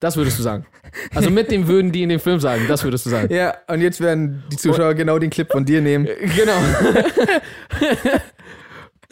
[0.00, 0.66] Das würdest du sagen.
[1.14, 3.32] Also mit dem würden die in dem Film sagen, das würdest du sagen.
[3.32, 6.06] Ja, und jetzt werden die Zuschauer genau den Clip von dir nehmen.
[6.36, 6.56] Genau.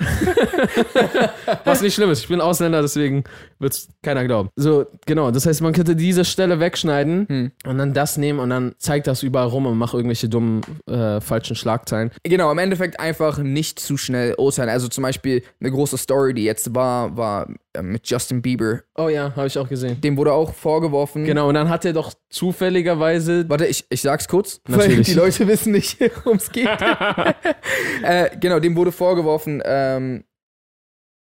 [1.64, 2.20] Was nicht schlimm ist.
[2.20, 3.24] Ich bin Ausländer, deswegen
[3.58, 4.48] wird es keiner glauben.
[4.56, 5.30] So, genau.
[5.30, 7.52] Das heißt, man könnte diese Stelle wegschneiden Hm.
[7.66, 11.20] und dann das nehmen und dann zeigt das überall rum und macht irgendwelche dummen, äh,
[11.20, 12.10] falschen Schlagzeilen.
[12.22, 14.70] Genau, im Endeffekt einfach nicht zu schnell urteilen.
[14.70, 17.48] Also zum Beispiel eine große Story, die jetzt war, war
[17.80, 18.80] mit Justin Bieber.
[18.96, 20.00] Oh ja, habe ich auch gesehen.
[20.00, 21.24] Dem wurde auch vorgeworfen.
[21.24, 23.48] Genau, und dann hat er doch zufälligerweise.
[23.48, 25.08] Warte, ich, ich sag's kurz, weil Natürlich.
[25.08, 26.68] die Leute wissen nicht, worum es geht.
[28.02, 30.24] äh, genau, dem wurde vorgeworfen, ähm,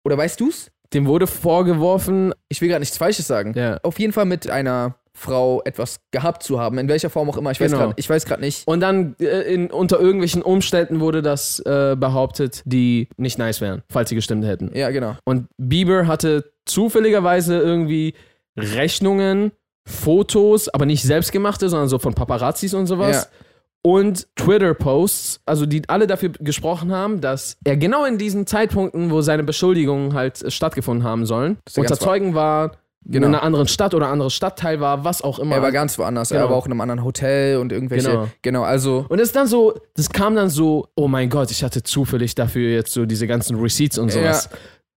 [0.04, 0.70] oder weißt du's?
[0.92, 2.34] Dem wurde vorgeworfen.
[2.48, 3.52] Ich will gerade nichts Falsches sagen.
[3.54, 3.78] Ja.
[3.82, 7.50] Auf jeden Fall mit einer Frau etwas gehabt zu haben, in welcher Form auch immer.
[7.50, 7.92] Ich weiß Genau.
[7.96, 8.66] weiß gerade nicht.
[8.66, 13.82] Und dann äh, in, unter irgendwelchen Umständen wurde das äh, behauptet, die nicht nice wären,
[13.90, 14.70] falls sie gestimmt hätten.
[14.74, 15.16] Ja, genau.
[15.24, 18.14] Und Bieber hatte zufälligerweise irgendwie
[18.56, 19.52] Rechnungen
[19.86, 23.28] Fotos, aber nicht selbstgemachte, sondern so von Paparazzis und sowas.
[23.30, 23.36] Ja.
[23.82, 29.20] Und Twitter-Posts, also die alle dafür gesprochen haben, dass er genau in diesen Zeitpunkten, wo
[29.20, 32.72] seine Beschuldigungen halt äh, stattgefunden haben sollen, er unter Zeugen war,
[33.06, 33.26] Genau.
[33.28, 35.56] in einer anderen Stadt oder anderes Stadtteil war, was auch immer.
[35.56, 36.28] Er war ganz woanders.
[36.28, 36.42] Genau.
[36.42, 38.08] Er war auch in einem anderen Hotel und irgendwelche.
[38.08, 38.28] Genau.
[38.42, 39.06] Genau, also.
[39.08, 42.34] Und es ist dann so, das kam dann so, oh mein Gott, ich hatte zufällig
[42.34, 44.50] dafür jetzt so diese ganzen Receipts und sowas.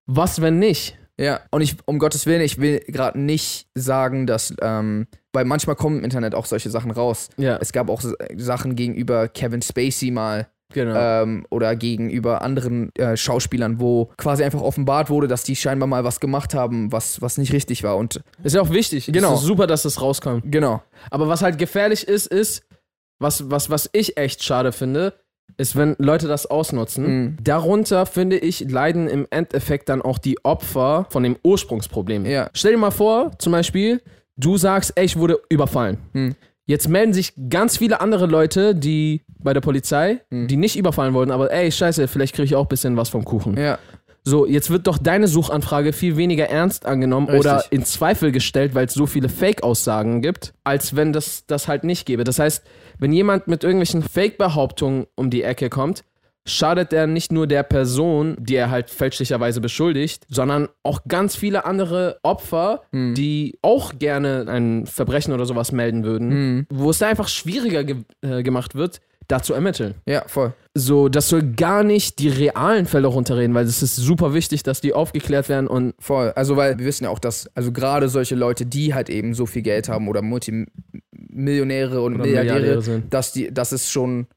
[0.05, 0.97] Was, wenn nicht?
[1.17, 5.75] Ja, und ich, um Gottes Willen, ich will gerade nicht sagen, dass, ähm, weil manchmal
[5.75, 7.29] kommen im Internet auch solche Sachen raus.
[7.37, 8.01] Ja, Es gab auch
[8.35, 10.95] Sachen gegenüber Kevin Spacey mal genau.
[10.95, 16.03] ähm, oder gegenüber anderen äh, Schauspielern, wo quasi einfach offenbart wurde, dass die scheinbar mal
[16.03, 17.97] was gemacht haben, was, was nicht richtig war.
[17.97, 19.09] Und ist ja auch wichtig.
[19.11, 19.33] Genau.
[19.33, 20.51] Es ist super, dass das rauskommt.
[20.51, 22.63] genau, Aber was halt gefährlich ist, ist,
[23.19, 25.13] was, was, was ich echt schade finde,
[25.57, 27.05] ist, wenn Leute das ausnutzen.
[27.05, 27.37] Mhm.
[27.43, 32.25] Darunter, finde ich, leiden im Endeffekt dann auch die Opfer von dem Ursprungsproblem.
[32.25, 32.49] Ja.
[32.53, 34.01] Stell dir mal vor, zum Beispiel,
[34.35, 35.97] du sagst, ey, ich wurde überfallen.
[36.13, 36.35] Mhm.
[36.65, 40.47] Jetzt melden sich ganz viele andere Leute, die bei der Polizei, Mhm.
[40.47, 43.25] die nicht überfallen wurden, aber ey, scheiße, vielleicht kriege ich auch ein bisschen was vom
[43.25, 43.57] Kuchen.
[43.57, 43.77] ja,
[44.25, 47.41] So, jetzt wird doch deine Suchanfrage viel weniger ernst angenommen Richtig.
[47.51, 51.83] oder in Zweifel gestellt, weil es so viele Fake-Aussagen gibt, als wenn das das halt
[51.83, 52.23] nicht gäbe.
[52.23, 52.63] Das heißt,
[52.99, 56.05] wenn jemand mit irgendwelchen Fake-Behauptungen um die Ecke kommt,
[56.45, 61.65] schadet er nicht nur der Person, die er halt fälschlicherweise beschuldigt, sondern auch ganz viele
[61.65, 63.13] andere Opfer, Hm.
[63.15, 66.67] die auch gerne ein Verbrechen oder sowas melden würden, Mhm.
[66.69, 69.95] wo es da einfach schwieriger ge äh, gemacht wird, da zu ermitteln.
[70.05, 70.51] ja, voll.
[70.75, 74.81] So, das soll gar nicht die realen Fälle runterreden, weil es ist super wichtig, dass
[74.81, 76.31] die aufgeklärt werden und Voll.
[76.35, 79.45] Also, weil wir wissen ja auch, dass, also gerade solche Leute, die halt eben so
[79.45, 83.13] viel Geld haben oder Multimillionäre und oder Milliardäre, Milliardäre sind.
[83.13, 84.27] dass die, dass es schon,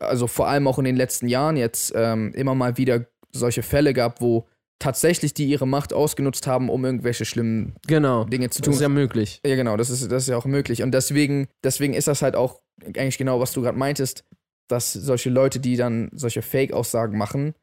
[0.00, 3.92] also vor allem auch in den letzten Jahren jetzt ähm, immer mal wieder solche Fälle
[3.94, 4.46] gab, wo
[4.78, 8.24] tatsächlich die ihre Macht ausgenutzt haben, um irgendwelche schlimmen Genau.
[8.24, 8.74] Dinge zu Das tun.
[8.74, 9.40] ist ja möglich.
[9.44, 10.82] Ja, genau, das ist, das ist ja auch möglich.
[10.82, 14.24] Und deswegen, deswegen ist das halt auch eigentlich genau, was du gerade meintest,
[14.68, 17.54] dass solche Leute, die dann solche Fake-Aussagen machen,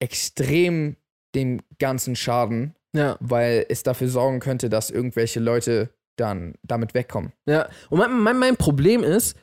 [0.00, 0.96] extrem
[1.34, 3.16] dem Ganzen schaden, Ja.
[3.20, 7.32] weil es dafür sorgen könnte, dass irgendwelche Leute dann damit wegkommen.
[7.46, 7.68] Ja.
[7.90, 9.36] Und mein, mein, mein Problem ist,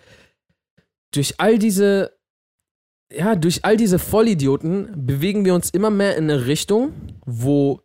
[1.13, 2.17] durch all diese,
[3.13, 6.93] ja, durch all diese Vollidioten bewegen wir uns immer mehr in eine Richtung,
[7.25, 7.81] wo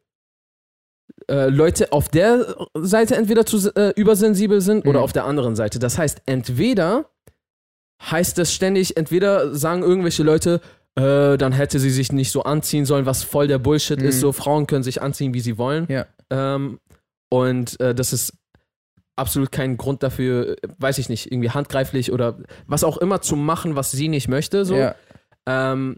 [1.28, 5.04] äh, Leute auf der Seite entweder zu äh, übersensibel sind oder Mhm.
[5.04, 5.78] auf der anderen Seite.
[5.78, 7.10] Das heißt, entweder
[8.02, 10.60] heißt es ständig, entweder sagen irgendwelche Leute,
[10.96, 14.06] äh, dann hätte sie sich nicht so anziehen sollen, was voll der Bullshit Mhm.
[14.08, 14.20] ist.
[14.20, 15.86] So, Frauen können sich anziehen, wie sie wollen.
[15.88, 16.06] Ja.
[16.30, 16.78] Ähm,
[17.30, 18.34] und äh, das ist
[19.16, 23.36] absolut kein Grund dafür, äh, weiß ich nicht, irgendwie handgreiflich oder was auch immer zu
[23.36, 24.64] machen, was sie nicht möchte.
[24.64, 24.76] So.
[24.76, 24.94] Ja,
[25.46, 25.96] Ähm,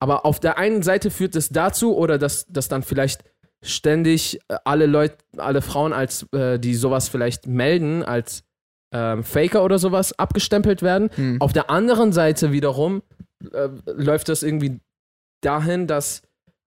[0.00, 3.24] aber auf der einen Seite führt es dazu, oder dass, dass dann vielleicht
[3.62, 8.44] ständig äh, alle Leute, alle Frauen, als äh, die sowas vielleicht melden, als
[8.92, 11.10] ähm, Faker oder sowas abgestempelt werden.
[11.14, 11.40] hm.
[11.40, 13.02] Auf der anderen Seite wiederum
[13.52, 14.80] äh, läuft das irgendwie
[15.40, 16.22] dahin, dass,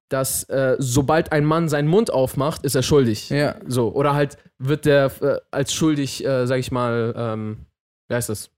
[0.09, 3.29] dass äh, sobald ein Mann seinen Mund aufmacht, ist er schuldig.
[3.29, 7.65] ja, So, oder halt wird der äh, als schuldig, äh, sag ich mal, ähm,
[8.07, 8.49] wie heißt das?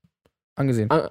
[0.54, 0.90] angesehen.
[0.90, 1.08] An-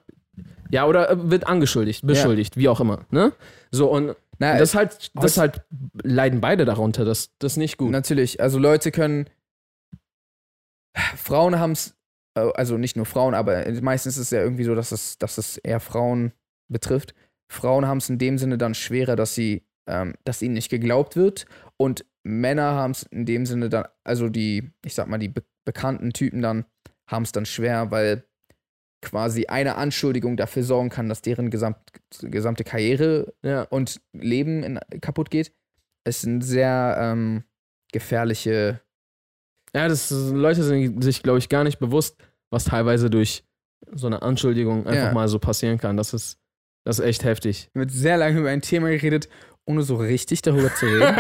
[0.71, 3.05] Ja, oder äh, wird angeschuldigt, beschuldigt, wie auch immer.
[3.11, 3.33] Ne?
[3.71, 5.61] So, und Na, das halt, das halt
[6.03, 7.91] leiden beide darunter, das, das ist nicht gut.
[7.91, 9.27] Natürlich, also Leute können.
[11.15, 11.95] Frauen haben es,
[12.35, 15.57] also nicht nur Frauen, aber meistens ist es ja irgendwie so, dass es, dass es
[15.57, 16.31] eher Frauen
[16.67, 17.13] betrifft.
[17.51, 21.15] Frauen haben es in dem Sinne dann schwerer, dass sie, ähm, dass ihnen nicht geglaubt
[21.15, 21.45] wird.
[21.77, 25.43] Und Männer haben es in dem Sinne dann, also die, ich sag mal, die be
[25.65, 26.65] bekannten Typen dann
[27.07, 28.23] haben es dann schwer, weil
[29.03, 31.77] quasi eine Anschuldigung dafür sorgen kann, dass deren gesamt,
[32.21, 33.63] gesamte Karriere Ja.
[33.63, 35.53] und Leben in, kaputt geht.
[36.05, 37.43] Es sind sehr ähm,
[37.91, 38.81] gefährliche.
[39.75, 42.17] Ja, das Leute sind sich, glaube ich, gar nicht bewusst,
[42.51, 43.43] was teilweise durch
[43.91, 45.13] so eine Anschuldigung einfach Ja.
[45.13, 45.97] mal so passieren kann.
[45.97, 46.39] Das ist,
[46.85, 47.69] das ist echt heftig.
[47.75, 49.29] Wird sehr lange über ein Thema geredet,
[49.69, 51.15] ohne so richtig darüber zu reden.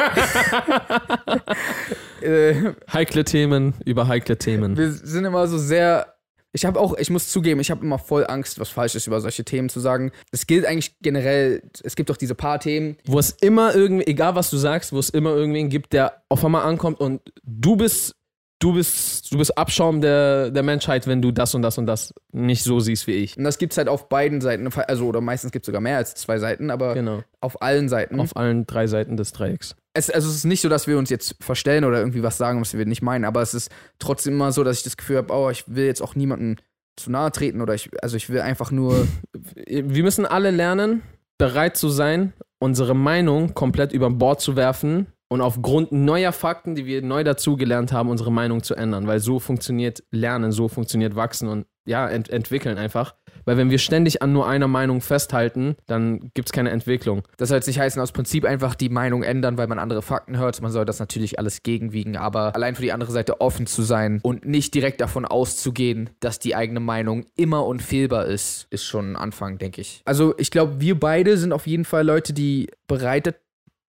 [2.21, 4.75] äh, heikle Themen über heikle Themen.
[4.75, 6.15] wir sind immer so sehr.
[6.51, 9.21] Ich habe auch, ich muss zugeben, ich habe immer voll Angst, was falsch ist, über
[9.21, 10.11] solche Themen zu sagen.
[10.31, 12.97] Es gilt eigentlich generell, es gibt doch diese paar Themen.
[13.05, 16.43] Wo es immer irgendwie, egal was du sagst, wo es immer irgendwen gibt, der auf
[16.43, 18.15] einmal ankommt und du bist,
[18.59, 22.13] du bist, du bist Abschaum der, der Menschheit, wenn du das und das und das
[22.31, 23.37] nicht so siehst wie ich.
[23.37, 24.67] Und das gibt es halt auf beiden Seiten.
[24.87, 27.23] Also, oder meistens gibt es sogar mehr als zwei Seiten, aber Genau.
[27.41, 28.19] auf allen Seiten.
[28.19, 29.75] Auf allen drei Seiten des Dreiecks.
[29.93, 32.59] es, also es ist nicht so, dass wir uns jetzt verstellen oder irgendwie was sagen,
[32.61, 35.33] was wir nicht meinen, aber es ist trotzdem immer so, dass ich das Gefühl habe,
[35.33, 36.57] oh, ich will jetzt auch niemandem
[36.97, 39.07] zu nahe treten oder ich, also ich will einfach nur,
[39.65, 41.01] Wir müssen alle lernen,
[41.37, 46.85] bereit zu sein, unsere Meinung komplett über Bord zu werfen, und aufgrund neuer Fakten, die
[46.85, 49.07] wir neu dazugelernt haben, unsere Meinung zu ändern.
[49.07, 53.15] Weil so funktioniert Lernen, so funktioniert Wachsen und ja, ent entwickeln einfach.
[53.45, 57.23] Weil wenn wir ständig an nur einer Meinung festhalten, dann gibt es keine Entwicklung.
[57.37, 60.37] Das soll jetzt nicht heißen, aus Prinzip einfach die Meinung ändern, weil man andere Fakten
[60.37, 60.61] hört.
[60.61, 64.19] Man soll das natürlich alles gegenwiegen, aber allein für die andere Seite offen zu sein
[64.21, 69.15] und nicht direkt davon auszugehen, dass die eigene Meinung immer unfehlbar ist, ist schon ein
[69.15, 70.01] Anfang, denke ich.
[70.05, 73.37] Also ich glaube, wir beide sind auf jeden Fall Leute, die bereitet.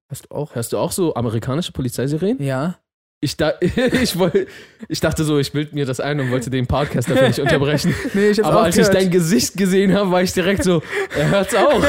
[0.09, 0.55] Hast du auch?
[0.55, 2.43] Hörst du auch so amerikanische Polizeiserien?
[2.43, 2.79] Ja.
[3.21, 4.47] Ich, da, ich, woll,
[4.89, 7.95] ich dachte so, ich bild mir das ein und wollte den Podcast dafür nicht unterbrechen.
[8.15, 8.95] Nee, ich hab's Aber als gehört.
[8.95, 10.83] ich dein Gesicht gesehen habe, war ich direkt so,
[11.17, 11.83] er hört's auch.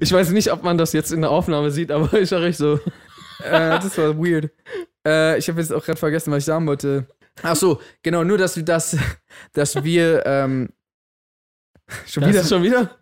[0.00, 2.58] Ich weiß nicht, ob man das jetzt in der Aufnahme sieht, aber ich war richtig
[2.58, 2.74] so.
[3.44, 4.50] äh, das war weird.
[5.06, 7.06] Äh, ich habe jetzt auch gerade vergessen, was ich sagen wollte.
[7.42, 8.96] Ach so, genau, nur dass wir das,
[9.54, 10.68] dass wir ähm,
[12.06, 12.32] schon Wieder?
[12.32, 12.44] wieder.
[12.44, 12.98] schon wieder?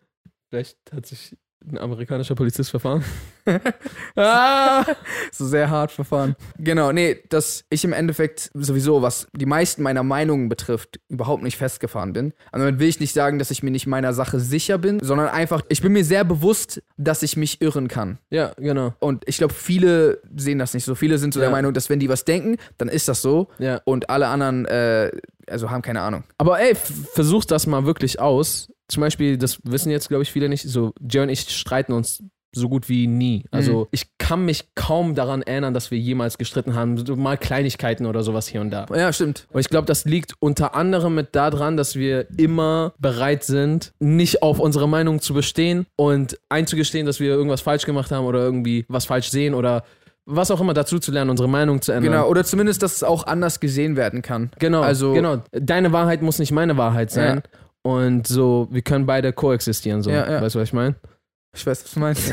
[0.50, 1.36] Vielleicht hat sich
[1.70, 3.04] ein amerikanischer Polizist verfahren.
[4.16, 4.84] ah!
[5.32, 6.34] so sehr hart verfahren.
[6.58, 11.56] Genau, nee, dass ich im Endeffekt sowieso, was die meisten meiner Meinungen betrifft, überhaupt nicht
[11.56, 12.26] festgefahren bin.
[12.52, 15.28] Und damit will ich nicht sagen, dass ich mir nicht meiner Sache sicher bin, sondern
[15.28, 18.18] einfach, ich bin mir sehr bewusst, dass ich mich irren kann.
[18.30, 18.94] Ja, genau.
[18.98, 20.94] Und ich glaube, viele sehen das nicht so.
[20.94, 21.46] Viele sind so Ja.
[21.46, 23.48] der Meinung, dass wenn die was denken, dann ist das so.
[23.58, 23.80] Ja.
[23.84, 25.10] Und alle anderen, äh,
[25.48, 26.24] also haben keine Ahnung.
[26.38, 28.72] Aber ey, versuch das mal wirklich aus.
[28.88, 32.22] Zum Beispiel, das wissen jetzt, glaube ich, viele nicht, so, Jay und ich streiten uns
[32.54, 33.44] so gut wie nie.
[33.50, 33.86] Also Mhm.
[33.90, 37.02] ich kann mich kaum daran erinnern, dass wir jemals gestritten haben.
[37.20, 38.86] Mal Kleinigkeiten oder sowas hier und da.
[38.94, 39.46] Ja, stimmt.
[39.52, 44.40] Und ich glaube, das liegt unter anderem mit daran, dass wir immer bereit sind, nicht
[44.42, 48.86] auf unsere Meinung zu bestehen und einzugestehen, dass wir irgendwas falsch gemacht haben oder irgendwie
[48.88, 49.84] was falsch sehen oder
[50.24, 52.12] was auch immer dazu zu lernen, unsere Meinung zu ändern.
[52.12, 54.50] Genau, oder zumindest, dass es auch anders gesehen werden kann.
[54.58, 55.42] Genau, Also- genau.
[55.52, 57.42] Deine Wahrheit muss nicht meine Wahrheit sein.
[57.86, 60.02] Und so, wir können beide koexistieren.
[60.02, 60.10] So.
[60.10, 60.42] Ja, ja.
[60.42, 60.96] Weißt du, was ich meine?
[61.54, 62.32] Ich weiß, was du meinst.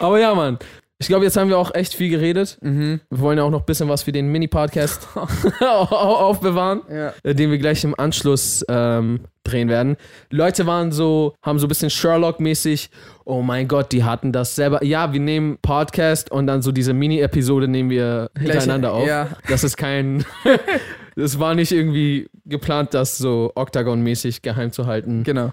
[0.00, 0.58] Aber ja, Mann.
[0.98, 2.56] Ich glaube, jetzt haben wir auch echt viel geredet.
[2.62, 3.00] mhm.
[3.10, 5.08] Wir wollen ja auch noch ein bisschen was für den Mini-Podcast
[5.60, 7.12] aufbewahren, Ja.
[7.22, 9.96] äh, den wir gleich im Anschluss ähm, drehen werden.
[10.30, 12.88] Leute waren so, haben so ein bisschen Sherlock-mäßig,
[13.26, 14.82] oh mein Gott, die hatten das selber.
[14.82, 19.06] Ja, wir nehmen Podcast und dann so diese Mini-Episode nehmen wir hintereinander auf.
[19.06, 19.28] Ja.
[19.50, 20.24] Das ist kein.
[21.16, 25.22] Das war nicht irgendwie geplant, das so Octagon-mäßig geheim zu halten.
[25.24, 25.52] Genau.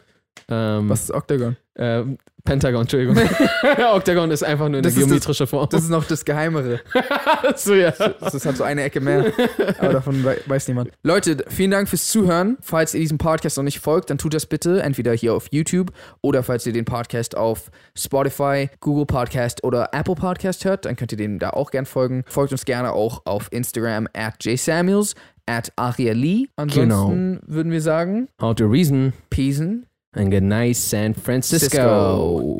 [0.49, 1.55] Ähm, Was ist Octagon?
[1.75, 3.15] ähm, Pentagon, Entschuldigung.
[3.93, 5.69] Octagon ist einfach nur eine Das ist das- geometrische Form.
[5.69, 6.81] Das ist noch das Geheimere.
[7.55, 7.91] so, ja.
[7.91, 9.31] Das ist halt so eine Ecke mehr.
[9.79, 10.91] Aber davon wei- weiß niemand.
[11.03, 12.57] Leute, vielen Dank fürs Zuhören.
[12.59, 15.93] Falls ihr diesem Podcast noch nicht folgt, dann tut das bitte entweder hier auf YouTube
[16.21, 21.13] oder falls ihr den Podcast auf Spotify, Google Podcast oder Apple Podcast hört, dann könnt
[21.13, 22.25] ihr dem da auch gern folgen.
[22.27, 26.49] Folgt uns gerne auch auf Instagram at jsamuels, at Aria Lee.
[26.55, 29.59] Ansonsten würden wir sagen, How to reason Peace.
[29.59, 32.57] and good night, San Francisco.